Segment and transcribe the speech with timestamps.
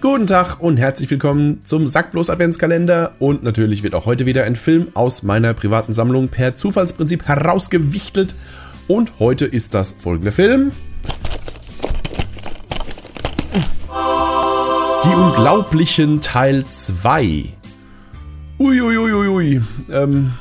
[0.00, 4.54] Guten Tag und herzlich willkommen zum Sackblos Adventskalender und natürlich wird auch heute wieder ein
[4.54, 8.36] Film aus meiner privaten Sammlung per Zufallsprinzip herausgewichtelt
[8.86, 10.70] und heute ist das folgende Film.
[15.04, 17.46] Die Unglaublichen Teil 2.
[18.60, 19.60] Uiuiuiui.
[19.90, 20.32] Ähm,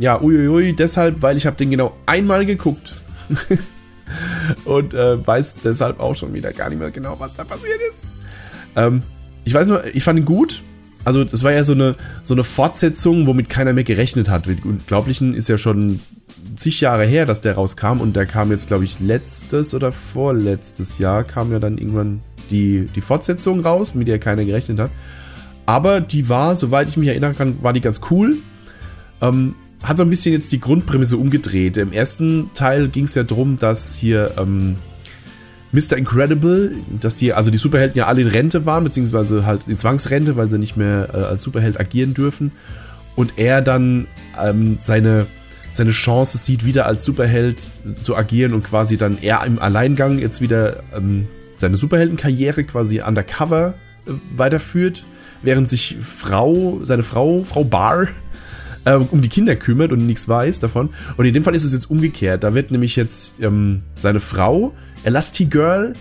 [0.00, 2.94] ja, uiuiui, deshalb, weil ich habe den genau einmal geguckt.
[4.64, 8.17] und äh, weiß deshalb auch schon wieder gar nicht mehr genau, was da passiert ist.
[8.78, 9.02] Ähm,
[9.44, 10.62] ich weiß nur, ich fand ihn gut.
[11.04, 14.46] Also, das war ja so eine, so eine Fortsetzung, womit keiner mehr gerechnet hat.
[14.46, 16.00] Unglaublichen ist ja schon
[16.56, 20.98] zig Jahre her, dass der rauskam und der kam jetzt, glaube ich, letztes oder vorletztes
[20.98, 22.20] Jahr kam ja dann irgendwann
[22.50, 24.90] die, die Fortsetzung raus, mit der keiner gerechnet hat.
[25.66, 28.38] Aber die war, soweit ich mich erinnern kann, war die ganz cool.
[29.20, 31.76] Ähm, hat so ein bisschen jetzt die Grundprämisse umgedreht.
[31.76, 34.76] Im ersten Teil ging es ja darum, dass hier ähm,
[35.72, 35.96] Mr.
[35.96, 40.36] Incredible, dass die, also die Superhelden ja alle in Rente waren, beziehungsweise halt in Zwangsrente,
[40.36, 42.52] weil sie nicht mehr äh, als Superheld agieren dürfen.
[43.16, 44.06] Und er dann
[44.40, 45.26] ähm, seine,
[45.72, 47.60] seine Chance sieht, wieder als Superheld
[48.02, 53.74] zu agieren und quasi dann er im Alleingang jetzt wieder ähm, seine Superheldenkarriere quasi undercover
[54.06, 55.04] äh, weiterführt,
[55.42, 58.08] während sich Frau, seine Frau, Frau Barr,
[58.84, 60.90] äh, um die Kinder kümmert und nichts weiß davon.
[61.16, 62.44] Und in dem Fall ist es jetzt umgekehrt.
[62.44, 65.94] Da wird nämlich jetzt ähm, seine Frau, Elastigirl,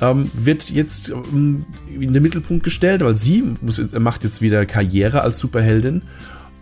[0.00, 5.22] ähm, wird jetzt ähm, in den Mittelpunkt gestellt, weil sie muss, macht jetzt wieder Karriere
[5.22, 6.02] als Superheldin.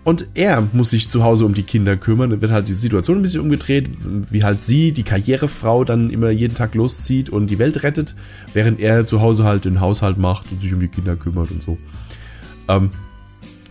[0.04, 2.30] Und er muss sich zu Hause um die Kinder kümmern.
[2.30, 3.90] Dann wird halt die Situation ein bisschen umgedreht,
[4.30, 8.14] wie halt sie, die Karrierefrau, dann immer jeden Tag loszieht und die Welt rettet,
[8.54, 11.62] während er zu Hause halt den Haushalt macht und sich um die Kinder kümmert und
[11.62, 11.76] so.
[12.68, 12.90] Ähm,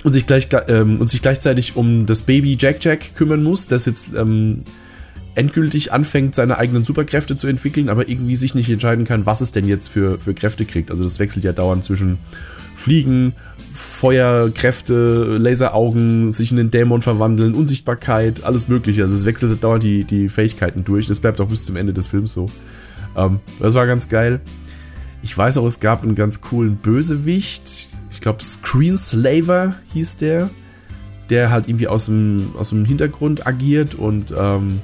[0.03, 3.85] und sich, gleich, ähm, und sich gleichzeitig um das Baby Jack Jack kümmern muss, das
[3.85, 4.63] jetzt ähm,
[5.35, 9.51] endgültig anfängt, seine eigenen Superkräfte zu entwickeln, aber irgendwie sich nicht entscheiden kann, was es
[9.51, 10.89] denn jetzt für, für Kräfte kriegt.
[10.89, 12.17] Also das wechselt ja dauernd zwischen
[12.75, 13.33] Fliegen,
[13.71, 19.03] Feuerkräfte, Laseraugen, sich in den Dämon verwandeln, Unsichtbarkeit, alles mögliche.
[19.03, 21.07] Also es wechselt dauernd die, die Fähigkeiten durch.
[21.07, 22.47] Das bleibt auch bis zum Ende des Films so.
[23.15, 24.41] Ähm, das war ganz geil.
[25.27, 27.89] Ich weiß auch, es gab einen ganz coolen Bösewicht.
[28.09, 30.49] Ich glaube, Screenslaver hieß der.
[31.29, 34.79] Der halt irgendwie aus dem, aus dem Hintergrund agiert und ähm,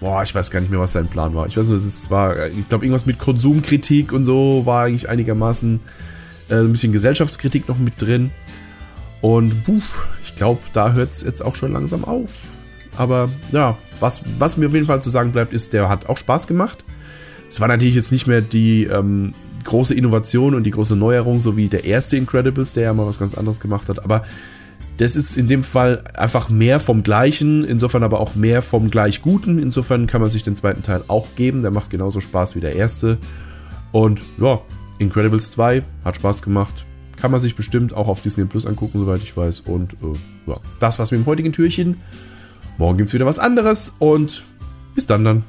[0.00, 1.46] boah, ich weiß gar nicht mehr, was sein Plan war.
[1.46, 5.80] Ich weiß nur, es war, ich glaube, irgendwas mit Konsumkritik und so war eigentlich einigermaßen
[6.50, 8.30] äh, ein bisschen Gesellschaftskritik noch mit drin.
[9.22, 9.80] Und puh,
[10.22, 12.48] ich glaube, da hört es jetzt auch schon langsam auf.
[12.98, 16.18] Aber ja, was, was mir auf jeden Fall zu sagen bleibt, ist, der hat auch
[16.18, 16.84] Spaß gemacht.
[17.50, 21.56] Es war natürlich jetzt nicht mehr die ähm, große Innovation und die große Neuerung, so
[21.56, 24.04] wie der erste Incredibles, der ja mal was ganz anderes gemacht hat.
[24.04, 24.22] Aber
[24.98, 29.22] das ist in dem Fall einfach mehr vom Gleichen, insofern aber auch mehr vom gleich
[29.22, 29.58] Guten.
[29.58, 31.62] Insofern kann man sich den zweiten Teil auch geben.
[31.62, 33.18] Der macht genauso Spaß wie der erste.
[33.92, 34.60] Und ja,
[34.98, 36.84] Incredibles 2 hat Spaß gemacht.
[37.16, 39.60] Kann man sich bestimmt auch auf Disney Plus angucken, soweit ich weiß.
[39.60, 42.00] Und äh, ja, das war's mit dem heutigen Türchen.
[42.76, 44.44] Morgen gibt's wieder was anderes und
[44.94, 45.42] bis dann dann.